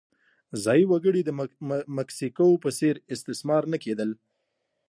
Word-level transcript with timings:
ځايي 0.63 0.85
وګړي 0.87 1.21
د 1.25 1.29
مکسیکو 1.97 2.47
په 2.63 2.69
څېر 2.77 2.95
استثمار 3.15 3.63
نه 3.73 3.77
کېدل. 3.83 4.09